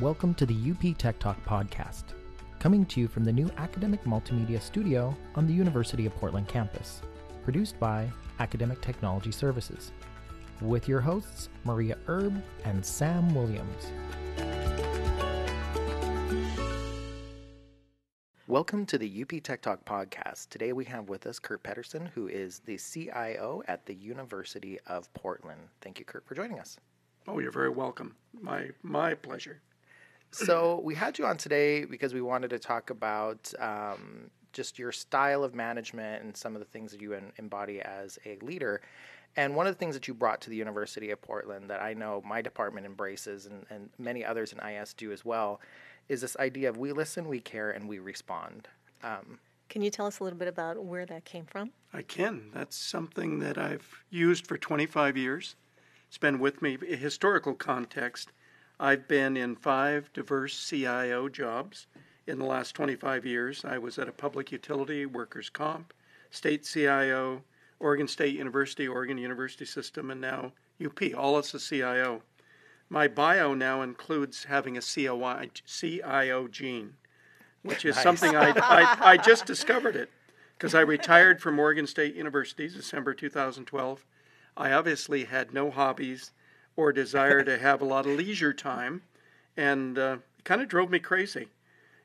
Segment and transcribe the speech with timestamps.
[0.00, 2.02] Welcome to the UP Tech Talk podcast,
[2.58, 7.00] coming to you from the new Academic Multimedia Studio on the University of Portland campus,
[7.44, 8.10] produced by
[8.40, 9.92] Academic Technology Services,
[10.60, 13.92] with your hosts Maria Erb and Sam Williams.
[18.48, 20.48] Welcome to the UP Tech Talk podcast.
[20.48, 25.12] Today we have with us Kurt Pedersen, who is the CIO at the University of
[25.14, 25.60] Portland.
[25.82, 26.78] Thank you, Kurt, for joining us.
[27.28, 28.16] Oh, you're very welcome.
[28.42, 29.62] My my pleasure.
[30.34, 34.90] So we had you on today because we wanted to talk about um, just your
[34.90, 38.80] style of management and some of the things that you embody as a leader.
[39.36, 41.94] And one of the things that you brought to the University of Portland that I
[41.94, 45.60] know my department embraces and, and many others in IS do as well
[46.08, 48.68] is this idea of we listen, we care, and we respond.
[49.02, 49.38] Um,
[49.68, 51.70] can you tell us a little bit about where that came from?
[51.92, 52.50] I can.
[52.52, 55.56] That's something that I've used for 25 years.
[56.08, 56.76] It's been with me.
[56.76, 58.30] Historical context
[58.78, 61.86] I've been in five diverse CIO jobs
[62.26, 63.64] in the last 25 years.
[63.64, 65.92] I was at a public utility, workers' comp,
[66.30, 67.42] state CIO,
[67.78, 70.52] Oregon State University, Oregon University System, and now
[70.84, 72.22] UP, all as a CIO.
[72.88, 76.94] My bio now includes having a COI, CIO gene,
[77.62, 78.02] which is nice.
[78.02, 80.10] something I, I, I just discovered it
[80.56, 84.04] because I retired from Oregon State University December 2012
[84.56, 86.32] I obviously had no hobbies
[86.76, 89.02] or desire to have a lot of leisure time,
[89.56, 91.48] and uh, it kind of drove me crazy.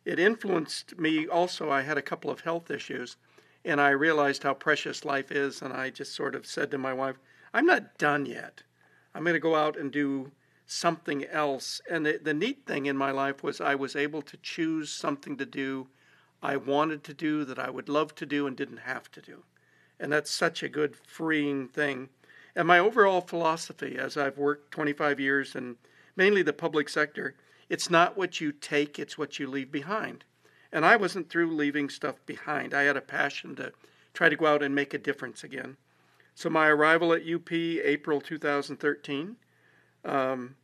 [0.05, 1.69] It influenced me also.
[1.69, 3.17] I had a couple of health issues,
[3.65, 6.93] and I realized how precious life is, and I just sort of said to my
[6.93, 7.17] wife,
[7.53, 8.63] I'm not done yet.
[9.13, 10.31] I'm going to go out and do
[10.65, 11.81] something else.
[11.89, 15.35] And the, the neat thing in my life was I was able to choose something
[15.37, 15.87] to do
[16.41, 19.43] I wanted to do that I would love to do and didn't have to do.
[19.99, 22.09] And that's such a good freeing thing.
[22.55, 25.77] And my overall philosophy, as I've worked 25 years in
[26.15, 27.35] mainly the public sector,
[27.69, 30.23] it's not what you take, it's what you leave behind.
[30.71, 32.73] And I wasn't through leaving stuff behind.
[32.73, 33.71] I had a passion to
[34.13, 35.77] try to go out and make a difference again.
[36.35, 39.35] So my arrival at UP, April 2013,
[40.05, 40.55] um,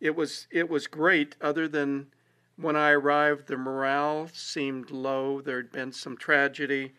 [0.00, 1.36] it was it was great.
[1.40, 2.08] Other than
[2.56, 5.40] when I arrived, the morale seemed low.
[5.40, 6.92] There had been some tragedy.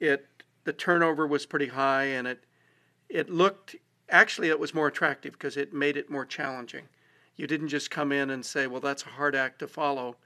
[0.00, 0.26] It
[0.64, 2.44] the turnover was pretty high, and it
[3.08, 3.76] it looked
[4.10, 6.88] actually it was more attractive because it made it more challenging.
[7.36, 10.16] You didn't just come in and say, "Well, that's a hard act to follow."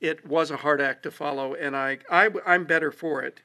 [0.00, 3.42] It was a hard act to follow, and I, I I'm better for it.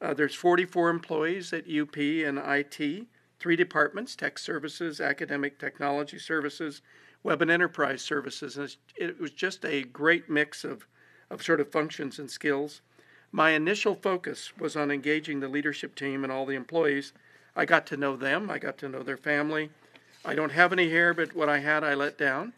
[0.00, 3.06] Uh, there's 44 employees at UP and IT,
[3.38, 6.82] three departments: tech services, academic technology services,
[7.22, 8.56] web and enterprise services.
[8.56, 10.86] And it was just a great mix of
[11.30, 12.80] of sort of functions and skills.
[13.32, 17.12] My initial focus was on engaging the leadership team and all the employees
[17.60, 18.48] I got to know them.
[18.48, 19.68] I got to know their family.
[20.24, 22.54] I don't have any hair, but what I had, I let down.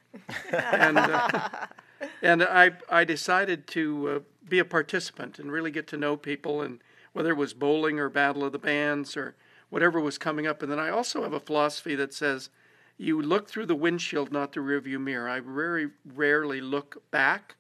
[0.52, 1.48] and uh,
[2.22, 4.18] and I I decided to uh,
[4.48, 6.78] be a participant and really get to know people, and
[7.14, 9.34] whether it was bowling or Battle of the Bands or
[9.70, 10.62] whatever was coming up.
[10.62, 12.50] And then I also have a philosophy that says
[12.96, 15.28] you look through the windshield, not the rearview mirror.
[15.28, 17.56] I very rarely look back,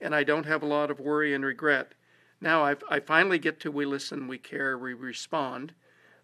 [0.00, 1.92] and I don't have a lot of worry and regret.
[2.40, 5.74] Now I've, I finally get to we listen, we care, we respond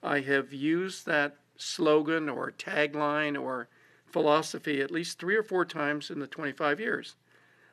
[0.03, 3.69] I have used that slogan or tagline or
[4.07, 7.17] philosophy at least three or four times in the 25 years.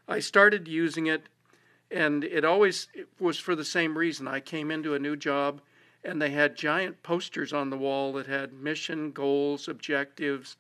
[0.08, 1.28] I started using it,
[1.92, 2.88] and it always
[3.20, 4.28] was for the same reason.
[4.28, 5.62] I came into a new job,
[6.04, 10.56] and they had giant posters on the wall that had mission, goals, objectives,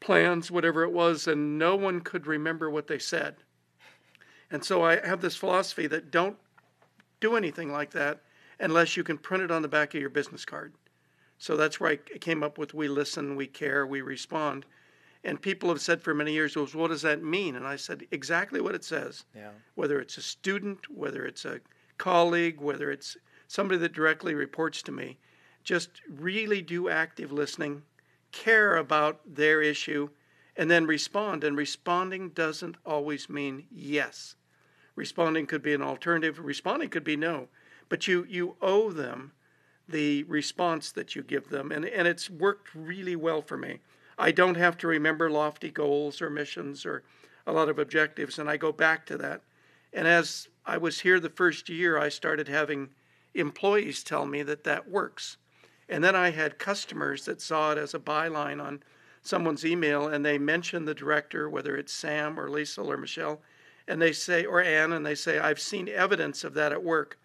[0.00, 3.36] plans, whatever it was, and no one could remember what they said.
[4.50, 6.36] And so I have this philosophy that don't
[7.20, 8.20] do anything like that
[8.60, 10.72] unless you can print it on the back of your business card.
[11.38, 14.64] So that's where I came up with we listen, we care, we respond.
[15.24, 17.56] And people have said for many years, well, what does that mean?
[17.56, 19.24] And I said exactly what it says.
[19.34, 19.50] Yeah.
[19.74, 21.60] Whether it's a student, whether it's a
[21.96, 23.16] colleague, whether it's
[23.48, 25.18] somebody that directly reports to me,
[25.62, 27.82] just really do active listening,
[28.32, 30.10] care about their issue,
[30.56, 31.42] and then respond.
[31.42, 34.36] And responding doesn't always mean yes.
[34.94, 37.48] Responding could be an alternative, responding could be no.
[37.88, 39.32] But you, you owe them
[39.88, 41.70] the response that you give them.
[41.70, 43.80] And, and it's worked really well for me.
[44.18, 47.02] I don't have to remember lofty goals or missions or
[47.46, 49.42] a lot of objectives, and I go back to that.
[49.92, 52.90] And as I was here the first year, I started having
[53.34, 55.36] employees tell me that that works.
[55.88, 58.82] And then I had customers that saw it as a byline on
[59.22, 63.40] someone's email and they mention the director, whether it's Sam or Lisa or Michelle,
[63.86, 67.18] and they say, or Ann, and they say, I've seen evidence of that at work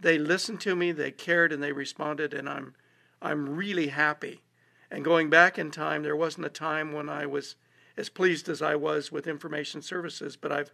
[0.00, 2.74] they listened to me, they cared, and they responded, and I'm,
[3.20, 4.42] I'm really happy.
[4.90, 7.56] And going back in time, there wasn't a time when I was
[7.96, 10.72] as pleased as I was with information services, but I've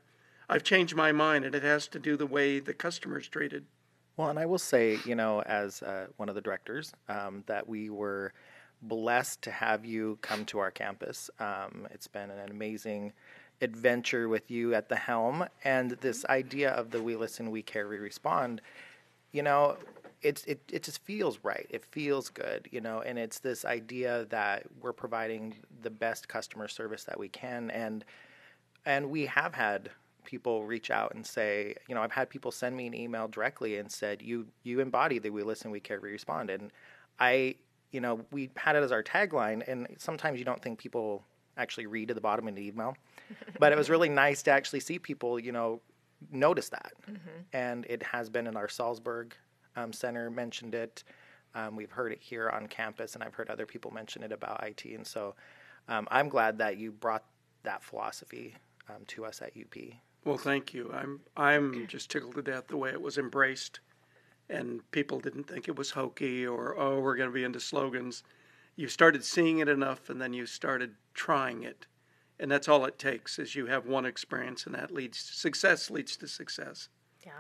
[0.49, 3.65] I've changed my mind, and it has to do the way the customer's treated.
[4.17, 7.69] Well, and I will say, you know, as uh, one of the directors, um, that
[7.69, 8.33] we were
[8.83, 11.31] blessed to have you come to our campus.
[11.41, 13.13] Um, it's been an amazing
[13.61, 17.89] adventure with you at the helm, and this idea of the we listen, we care,
[17.89, 18.61] we respond.
[19.37, 19.77] You know,
[20.23, 21.67] it's it, it just feels right.
[21.69, 26.69] It feels good, you know, and it's this idea that we're providing the best customer
[26.69, 28.03] service that we can, and
[28.87, 29.91] and we have had
[30.25, 33.77] people reach out and say, you know, I've had people send me an email directly
[33.77, 36.73] and said, you you embody the we listen, we care, we respond, and
[37.21, 37.57] I,
[37.93, 41.25] you know, we had it as our tagline, and sometimes you don't think people
[41.59, 42.97] actually read to the bottom of an email,
[43.59, 45.83] but it was really nice to actually see people, you know,
[46.31, 47.41] notice that, mm-hmm.
[47.53, 49.35] and it has been in our Salzburg
[49.77, 51.05] um, Center mentioned it.
[51.55, 54.63] Um, we've heard it here on campus, and I've heard other people mention it about
[54.67, 54.85] IT.
[54.85, 55.35] And so
[55.89, 57.25] um, I'm glad that you brought
[57.63, 58.55] that philosophy
[58.89, 59.75] um, to us at UP.
[60.25, 60.91] Well, thank you.
[60.93, 63.81] I'm I'm just tickled to death the way it was embraced,
[64.51, 68.25] and people didn't think it was hokey or oh we're going to be into slogans.
[68.75, 71.87] You started seeing it enough, and then you started trying it,
[72.39, 73.39] and that's all it takes.
[73.39, 76.89] Is you have one experience, and that leads to success leads to success.
[77.25, 77.33] Yeah.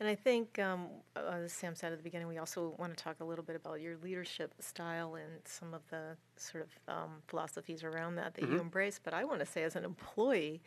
[0.00, 3.04] And I think, um, uh, as Sam said at the beginning, we also want to
[3.04, 7.10] talk a little bit about your leadership style and some of the sort of um,
[7.28, 8.54] philosophies around that that mm-hmm.
[8.54, 8.98] you embrace.
[9.02, 10.62] But I want to say, as an employee,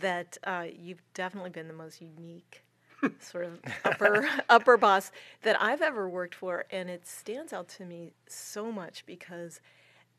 [0.00, 2.64] that uh, you've definitely been the most unique
[3.20, 5.12] sort of upper upper boss
[5.42, 9.60] that I've ever worked for, and it stands out to me so much because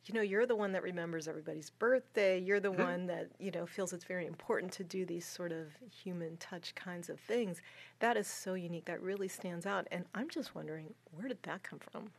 [0.05, 2.39] you know, you're the one that remembers everybody's birthday.
[2.39, 2.83] You're the mm-hmm.
[2.83, 6.75] one that, you know, feels it's very important to do these sort of human touch
[6.75, 7.61] kinds of things.
[7.99, 8.85] That is so unique.
[8.85, 9.87] That really stands out.
[9.91, 12.09] And I'm just wondering, where did that come from?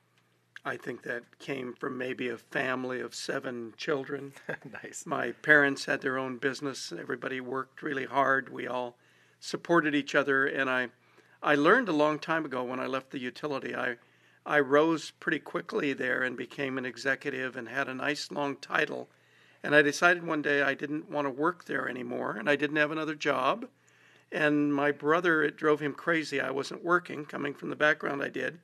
[0.64, 4.32] I think that came from maybe a family of seven children.
[4.82, 5.04] nice.
[5.04, 6.90] My parents had their own business.
[6.98, 8.48] Everybody worked really hard.
[8.48, 8.96] We all
[9.40, 10.46] supported each other.
[10.46, 10.88] And I,
[11.42, 13.96] I learned a long time ago when I left the utility, I
[14.46, 19.08] I rose pretty quickly there and became an executive and had a nice long title.
[19.62, 22.76] And I decided one day I didn't want to work there anymore and I didn't
[22.76, 23.66] have another job.
[24.30, 26.40] And my brother, it drove him crazy.
[26.40, 28.58] I wasn't working, coming from the background I did.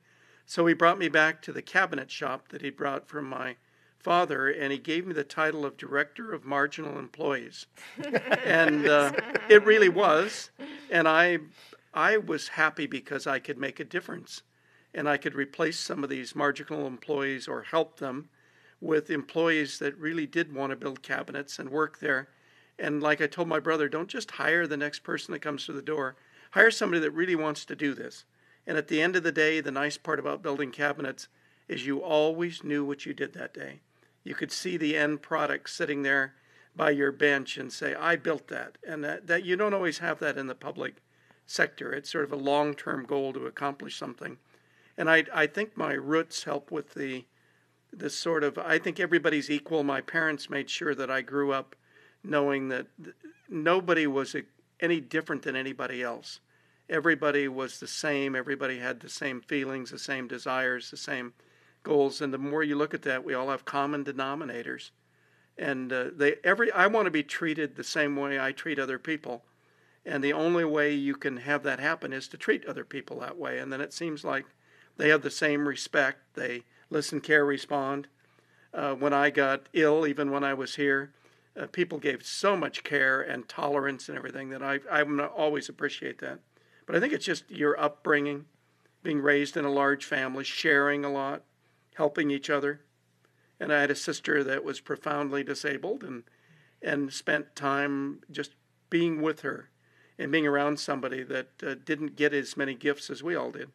[0.45, 3.55] So he brought me back to the cabinet shop that he brought from my
[3.97, 7.67] father, and he gave me the title of Director of Marginal Employees.
[8.45, 9.13] and uh,
[9.49, 10.51] it really was.
[10.89, 11.37] And I,
[11.93, 14.41] I was happy because I could make a difference
[14.93, 18.29] and I could replace some of these marginal employees or help them
[18.79, 22.29] with employees that really did want to build cabinets and work there.
[22.79, 25.71] And like I told my brother, don't just hire the next person that comes to
[25.71, 26.15] the door.
[26.51, 28.25] Hire somebody that really wants to do this.
[28.67, 31.27] And at the end of the day, the nice part about building cabinets
[31.67, 33.79] is you always knew what you did that day.
[34.23, 36.33] You could see the end product sitting there
[36.75, 38.77] by your bench and say, I built that.
[38.85, 40.95] And that, that you don't always have that in the public
[41.45, 41.93] sector.
[41.93, 44.37] It's sort of a long term goal to accomplish something
[45.01, 47.25] and I I think my roots help with the
[47.91, 49.83] the sort of I think everybody's equal.
[49.83, 51.75] My parents made sure that I grew up
[52.23, 52.85] knowing that
[53.49, 54.35] nobody was
[54.79, 56.39] any different than anybody else.
[56.87, 58.35] Everybody was the same.
[58.35, 61.33] Everybody had the same feelings, the same desires, the same
[61.81, 62.21] goals.
[62.21, 64.91] And the more you look at that, we all have common denominators.
[65.57, 68.99] And uh, they every I want to be treated the same way I treat other
[68.99, 69.45] people.
[70.05, 73.39] And the only way you can have that happen is to treat other people that
[73.39, 73.57] way.
[73.57, 74.45] And then it seems like
[74.97, 76.19] they have the same respect.
[76.35, 78.07] They listen, care, respond.
[78.73, 81.11] Uh, when I got ill, even when I was here,
[81.59, 86.19] uh, people gave so much care and tolerance and everything that I I always appreciate
[86.19, 86.39] that.
[86.85, 88.45] But I think it's just your upbringing,
[89.03, 91.43] being raised in a large family, sharing a lot,
[91.95, 92.81] helping each other.
[93.59, 96.23] And I had a sister that was profoundly disabled and
[96.81, 98.55] and spent time just
[98.89, 99.69] being with her
[100.17, 103.69] and being around somebody that uh, didn't get as many gifts as we all did.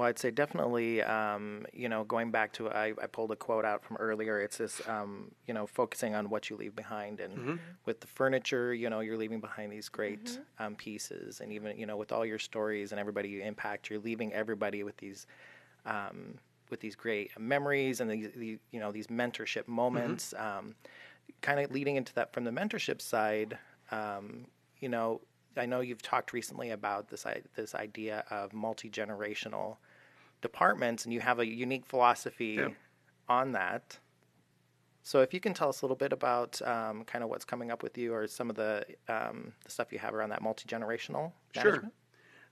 [0.00, 3.66] Well, I'd say definitely, um, you know, going back to, I, I, pulled a quote
[3.66, 4.40] out from earlier.
[4.40, 7.20] It's this, um, you know, focusing on what you leave behind.
[7.20, 7.54] And mm-hmm.
[7.84, 10.62] with the furniture, you know, you're leaving behind these great mm-hmm.
[10.64, 11.42] um, pieces.
[11.42, 14.84] And even, you know, with all your stories and everybody you impact, you're leaving everybody
[14.84, 15.26] with these,
[15.84, 16.38] um,
[16.70, 20.32] with these great memories and these, these, you know, these mentorship moments.
[20.34, 20.58] Mm-hmm.
[20.60, 20.74] Um,
[21.42, 23.58] kind of leading into that from the mentorship side,
[23.90, 24.46] um,
[24.78, 25.20] you know,
[25.58, 29.76] I know you've talked recently about this this idea of multi generational
[30.40, 32.68] departments, and you have a unique philosophy yeah.
[33.28, 33.98] on that.
[35.02, 37.70] So, if you can tell us a little bit about um, kind of what's coming
[37.70, 40.66] up with you, or some of the um, the stuff you have around that multi
[40.66, 41.32] generational.
[41.54, 41.90] Sure,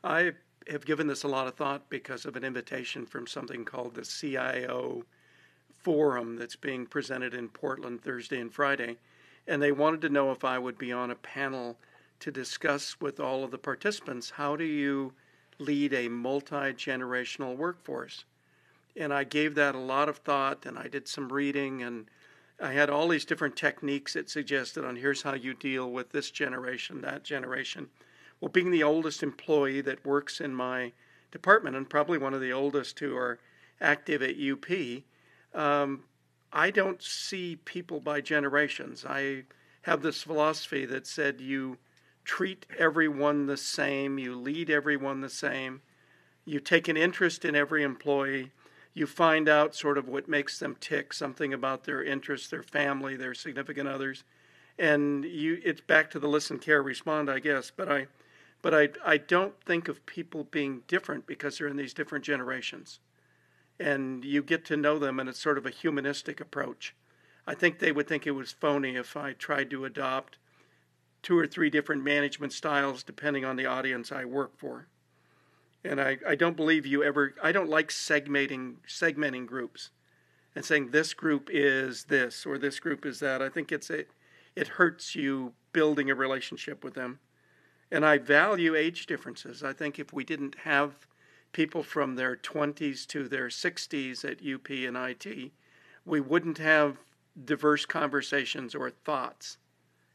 [0.02, 0.32] I
[0.68, 4.02] have given this a lot of thought because of an invitation from something called the
[4.02, 5.04] CIO
[5.72, 8.96] Forum that's being presented in Portland Thursday and Friday
[9.48, 11.78] and they wanted to know if I would be on a panel
[12.20, 15.14] to discuss with all of the participants how do you
[15.58, 18.24] lead a multi generational workforce.
[18.96, 22.06] And I gave that a lot of thought, and I did some reading, and
[22.60, 26.30] I had all these different techniques that suggested on here's how you deal with this
[26.30, 27.88] generation, that generation.
[28.40, 30.92] Well, being the oldest employee that works in my
[31.30, 33.38] department, and probably one of the oldest who are
[33.80, 35.04] active at UP,
[35.54, 36.04] um,
[36.52, 39.04] I don't see people by generations.
[39.06, 39.44] I
[39.82, 41.78] have this philosophy that said you
[42.28, 45.80] treat everyone the same, you lead everyone the same,
[46.44, 48.52] you take an interest in every employee,
[48.92, 53.16] you find out sort of what makes them tick, something about their interests, their family,
[53.16, 54.24] their significant others,
[54.78, 57.72] and you it's back to the listen, care, respond, I guess.
[57.74, 58.08] But I,
[58.60, 63.00] but I I don't think of people being different because they're in these different generations,
[63.80, 66.94] and you get to know them, and it's sort of a humanistic approach.
[67.46, 70.36] I think they would think it was phony if I tried to adopt
[71.28, 74.86] two or three different management styles depending on the audience I work for.
[75.84, 79.90] And I, I don't believe you ever I don't like segmenting segmenting groups
[80.56, 83.42] and saying this group is this or this group is that.
[83.42, 84.06] I think it's a
[84.56, 87.18] it hurts you building a relationship with them.
[87.92, 89.62] And I value age differences.
[89.62, 91.06] I think if we didn't have
[91.52, 95.52] people from their 20s to their 60s at UP and IT,
[96.06, 96.96] we wouldn't have
[97.44, 99.58] diverse conversations or thoughts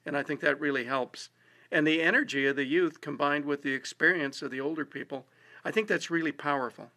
[0.06, 1.30] and I think that really helps.
[1.72, 5.26] And the energy of the youth combined with the experience of the older people,
[5.66, 6.92] I think that's really powerful.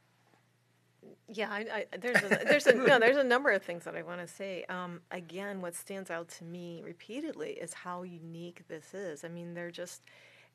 [1.32, 4.02] Yeah, I, I, there's a, there's a no, there's a number of things that I
[4.02, 4.64] want to say.
[4.68, 9.24] Um, again, what stands out to me repeatedly is how unique this is.
[9.24, 10.02] I mean, they're just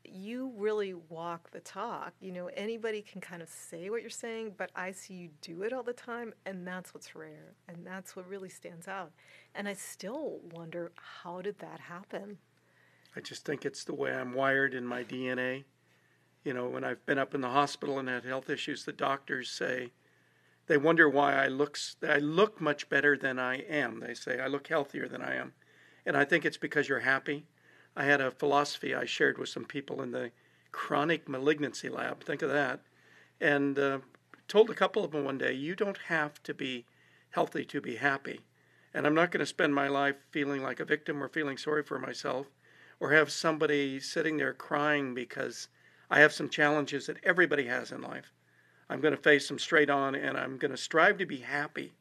[0.03, 2.13] you really walk the talk.
[2.19, 5.63] You know, anybody can kind of say what you're saying, but I see you do
[5.63, 9.11] it all the time, and that's what's rare, and that's what really stands out.
[9.55, 12.37] And I still wonder how did that happen?
[13.15, 15.65] I just think it's the way I'm wired in my DNA.
[16.43, 19.49] You know, when I've been up in the hospital and had health issues, the doctors
[19.49, 19.91] say
[20.67, 21.77] they wonder why I look
[22.07, 23.99] I look much better than I am.
[23.99, 25.53] They say I look healthier than I am.
[26.05, 27.45] And I think it's because you're happy.
[27.95, 30.31] I had a philosophy I shared with some people in the
[30.71, 32.23] chronic malignancy lab.
[32.23, 32.79] Think of that.
[33.39, 33.99] And uh,
[34.47, 36.85] told a couple of them one day, you don't have to be
[37.31, 38.41] healthy to be happy.
[38.93, 41.83] And I'm not going to spend my life feeling like a victim or feeling sorry
[41.83, 42.47] for myself
[42.99, 45.67] or have somebody sitting there crying because
[46.09, 48.31] I have some challenges that everybody has in life.
[48.89, 51.93] I'm going to face them straight on and I'm going to strive to be happy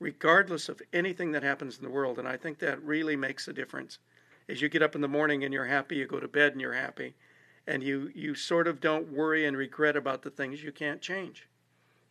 [0.00, 2.18] regardless of anything that happens in the world.
[2.18, 3.98] And I think that really makes a difference.
[4.48, 6.60] As you get up in the morning and you're happy, you go to bed and
[6.60, 7.14] you're happy.
[7.66, 11.48] And you, you sort of don't worry and regret about the things you can't change.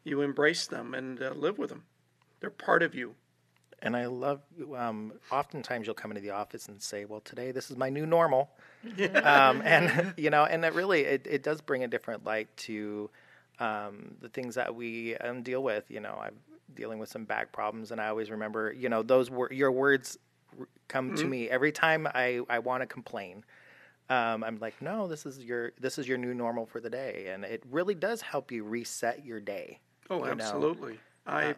[0.04, 1.84] You embrace them and uh, live with them.
[2.40, 3.16] They're part of you
[3.82, 4.42] and I love.
[4.76, 8.06] Um, oftentimes, you'll come into the office and say, "Well, today this is my new
[8.06, 8.50] normal,"
[9.24, 13.10] um, and you know, and it really it, it does bring a different light to
[13.60, 15.90] um, the things that we um, deal with.
[15.90, 16.38] You know, I'm
[16.76, 20.18] dealing with some back problems, and I always remember, you know, those were your words
[20.88, 21.16] come mm-hmm.
[21.16, 23.44] to me every time I I want to complain.
[24.10, 27.28] Um, I'm like, no, this is your this is your new normal for the day,
[27.30, 29.80] and it really does help you reset your day.
[30.10, 30.94] Oh, absolutely.
[30.94, 31.00] Know?
[31.34, 31.54] I uh,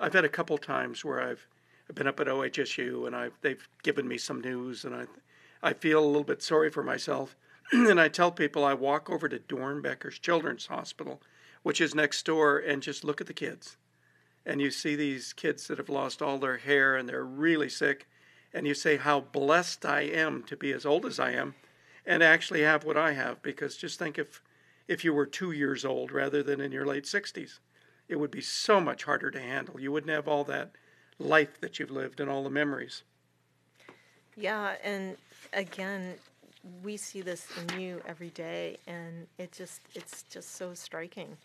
[0.00, 1.46] I've had a couple times where I've
[1.88, 5.06] I've been up at OHSU and I've they've given me some news and I
[5.62, 7.36] I feel a little bit sorry for myself.
[7.72, 11.20] and I tell people I walk over to Doernbecher's Children's Hospital,
[11.62, 13.76] which is next door, and just look at the kids.
[14.44, 18.06] And you see these kids that have lost all their hair and they're really sick.
[18.52, 21.54] And you say how blessed I am to be as old as I am
[22.06, 23.42] and actually have what I have.
[23.42, 24.40] Because just think if
[24.88, 27.58] if you were two years old rather than in your late 60s,
[28.08, 29.80] it would be so much harder to handle.
[29.80, 30.70] You wouldn't have all that
[31.18, 33.02] life that you've lived and all the memories.
[34.36, 35.16] Yeah, and
[35.52, 36.14] again,
[36.82, 41.36] we see this in you every day, and it just it's just so striking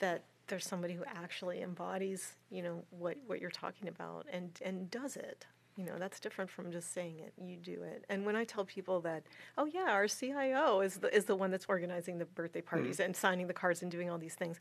[0.00, 4.90] that there's somebody who actually embodies, you know, what what you're talking about and and
[4.90, 5.46] does it.
[5.76, 7.34] You know, that's different from just saying it.
[7.38, 8.04] You do it.
[8.08, 9.24] And when I tell people that,
[9.58, 13.06] oh yeah, our CIO is the is the one that's organizing the birthday parties mm-hmm.
[13.06, 14.58] and signing the cards and doing all these things,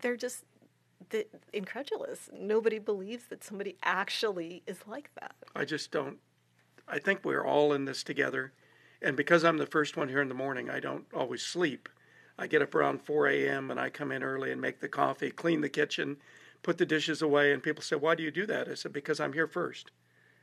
[0.00, 0.44] they're just
[1.10, 2.30] the, incredulous.
[2.32, 5.34] Nobody believes that somebody actually is like that.
[5.54, 6.18] I just don't.
[6.88, 8.52] I think we're all in this together.
[9.02, 11.88] And because I'm the first one here in the morning, I don't always sleep.
[12.38, 13.70] I get up around 4 a.m.
[13.70, 16.16] and I come in early and make the coffee, clean the kitchen,
[16.62, 17.52] put the dishes away.
[17.52, 18.68] And people say, Why do you do that?
[18.68, 19.90] I said, Because I'm here first.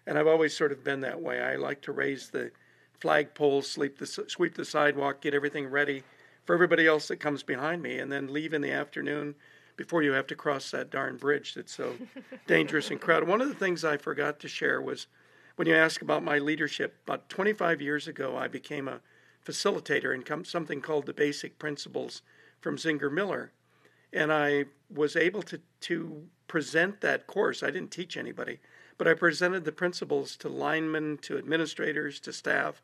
[0.08, 1.42] And I've always sort of been that way.
[1.42, 2.52] I like to raise the
[3.00, 6.02] flagpoles, sweep the, sweep the sidewalk, get everything ready
[6.46, 9.36] for everybody else that comes behind me, and then leave in the afternoon
[9.76, 11.94] before you have to cross that darn bridge that's so
[12.48, 13.28] dangerous and crowded.
[13.28, 15.08] One of the things I forgot to share was
[15.58, 19.02] when you ask about my leadership, about 25 years ago, I became a
[19.46, 22.22] facilitator in something called the Basic Principles
[22.62, 23.52] from Zenger Miller.
[24.14, 27.62] And I was able to, to present that course.
[27.62, 28.60] I didn't teach anybody,
[28.98, 32.82] but I presented the principles to linemen, to administrators, to staff,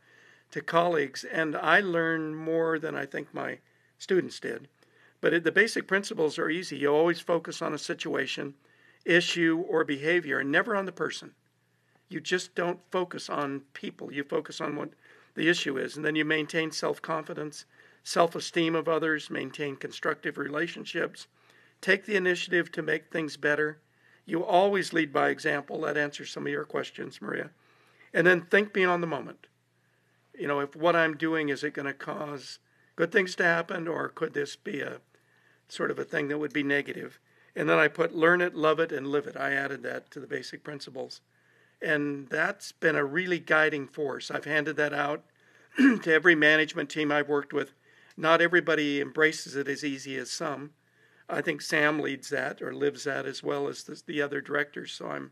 [0.52, 3.60] to colleagues, and I learned more than I think my
[3.98, 4.68] students did.
[5.22, 6.78] But it, the basic principles are easy.
[6.78, 8.54] You always focus on a situation,
[9.06, 11.34] issue, or behavior, and never on the person.
[12.10, 14.14] You just don't focus on people.
[14.14, 14.90] You focus on what
[15.34, 17.66] the issue is, and then you maintain self confidence,
[18.04, 21.28] self esteem of others, maintain constructive relationships,
[21.82, 23.80] take the initiative to make things better.
[24.26, 25.82] You always lead by example.
[25.82, 27.50] That answers some of your questions, Maria.
[28.14, 29.48] And then think beyond the moment.
[30.38, 32.60] You know, if what I'm doing is it going to cause
[32.96, 35.00] good things to happen, or could this be a
[35.68, 37.20] sort of a thing that would be negative?
[37.56, 39.38] And then I put learn it, love it, and live it.
[39.38, 41.22] I added that to the basic principles.
[41.82, 44.32] And that's been a really guiding force.
[44.32, 45.24] I've handed that out
[45.78, 47.74] to every management team I've worked with.
[48.16, 50.72] Not everybody embraces it as easy as some.
[51.30, 54.92] I think Sam leads that or lives that as well as the, the other directors.
[54.92, 55.32] So I'm,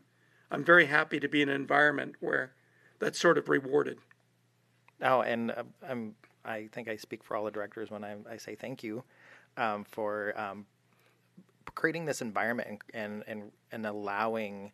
[0.50, 2.52] I'm very happy to be in an environment where
[2.98, 3.98] that's sort of rewarded.
[5.02, 8.36] Oh, and uh, I'm I think I speak for all the directors when I, I
[8.36, 9.04] say thank you
[9.56, 10.66] um, for um,
[11.74, 14.72] creating this environment and, and, and, and allowing,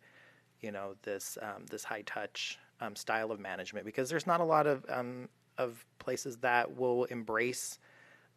[0.61, 4.43] you know, this, um, this high touch um, style of management because there's not a
[4.43, 7.77] lot of, um, of places that will embrace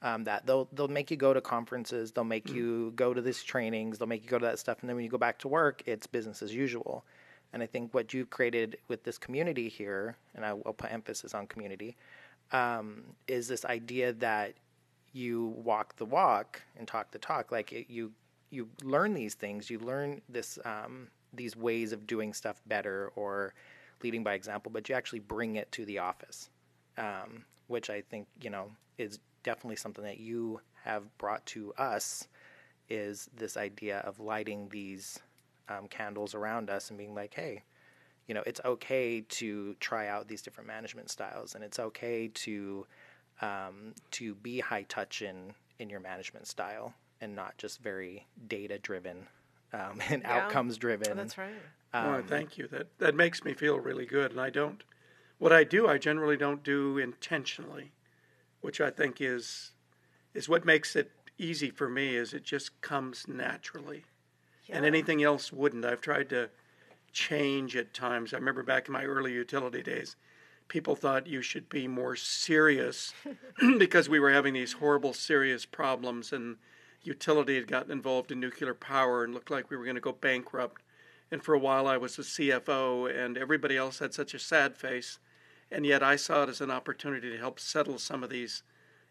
[0.03, 2.55] um, that they'll they'll make you go to conferences, they'll make mm.
[2.55, 5.05] you go to these trainings, they'll make you go to that stuff, and then when
[5.05, 7.05] you go back to work, it's business as usual.
[7.53, 11.35] And I think what you've created with this community here, and I will put emphasis
[11.35, 11.97] on community,
[12.51, 14.55] um, is this idea that
[15.13, 17.53] you walk the walk and talk the talk.
[17.53, 18.13] Like it, you
[18.51, 23.55] you learn these things, you learn this um, these ways of doing stuff better or
[24.03, 26.51] leading by example, but you actually bring it to the office,
[26.99, 32.29] um, which I think you know is definitely something that you have brought to us.
[32.89, 35.21] Is this idea of lighting these
[35.69, 37.63] um, candles around us and being like, hey,
[38.27, 42.87] you know, it's okay to try out these different management styles, and it's okay to
[43.41, 48.79] um, to be high touch in in your management style and not just very data
[48.79, 49.27] driven
[49.73, 50.45] um, and yeah.
[50.45, 51.17] outcomes driven.
[51.17, 51.51] That's right.
[51.95, 52.69] Um, oh, thank you.
[52.69, 54.31] That that makes me feel really good.
[54.31, 54.83] And I don't,
[55.39, 57.93] what I do, I generally don't do intentionally,
[58.63, 59.73] which I think is
[60.35, 62.17] is what makes it easy for me.
[62.17, 64.05] Is it just comes naturally,
[64.67, 64.77] yeah.
[64.77, 65.85] and anything else wouldn't.
[65.85, 66.49] I've tried to
[67.13, 68.33] change at times.
[68.33, 70.17] I remember back in my early utility days,
[70.69, 73.13] people thought you should be more serious
[73.79, 76.57] because we were having these horrible, serious problems, and
[77.03, 80.13] utility had gotten involved in nuclear power and looked like we were going to go
[80.13, 80.83] bankrupt.
[81.31, 84.77] And for a while, I was the CFO, and everybody else had such a sad
[84.77, 85.19] face.
[85.73, 88.63] And yet, I saw it as an opportunity to help settle some of these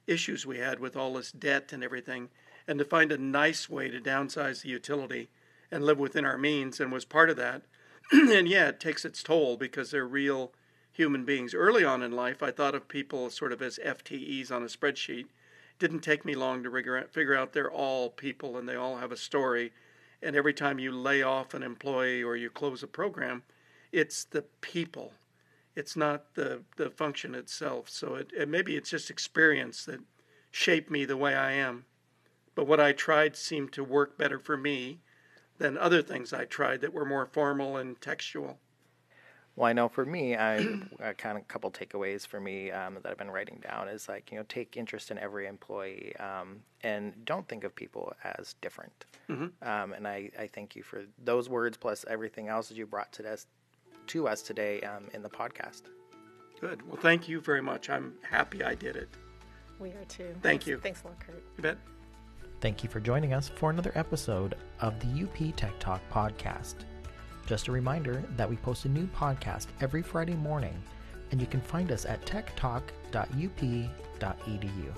[0.06, 2.30] issues we had with all this debt and everything,
[2.68, 5.30] and to find a nice way to downsize the utility
[5.72, 7.64] and live within our means, and was part of that.
[8.12, 10.52] and yeah, it takes its toll because they're real
[10.92, 11.56] human beings.
[11.56, 15.26] Early on in life, I thought of people sort of as FTEs on a spreadsheet.
[15.80, 19.18] Didn't take me long to figure out they're all people and they all have a
[19.18, 19.72] story.
[20.22, 23.42] And every time you lay off an employee or you close a program,
[23.92, 25.14] it's the people.
[25.76, 27.90] It's not the, the function itself.
[27.90, 30.02] So it, it maybe it's just experience that
[30.52, 31.86] shaped me the way I am.
[32.56, 35.00] But what I tried seemed to work better for me
[35.58, 38.60] than other things I tried that were more formal and textual.
[39.56, 40.66] Well, I know for me, I
[41.00, 44.32] a kind of couple takeaways for me um, that I've been writing down is like
[44.32, 49.06] you know take interest in every employee um, and don't think of people as different.
[49.30, 49.68] Mm-hmm.
[49.68, 53.12] Um, and I, I thank you for those words plus everything else that you brought
[53.14, 53.46] to us
[54.08, 55.84] to us today um, in the podcast.
[56.60, 56.88] Good.
[56.88, 57.90] Well, thank you very much.
[57.90, 59.10] I'm happy I did it.
[59.80, 60.26] We are too.
[60.26, 60.78] Thank thanks, you.
[60.78, 61.44] Thanks a lot, Kurt.
[61.58, 61.78] You bet.
[62.60, 66.76] Thank you for joining us for another episode of the UP Tech Talk podcast.
[67.48, 70.80] Just a reminder that we post a new podcast every Friday morning,
[71.32, 74.94] and you can find us at techtalk.up.edu.